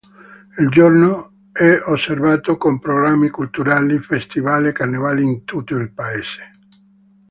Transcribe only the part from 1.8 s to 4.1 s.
osservato con programmi culturali,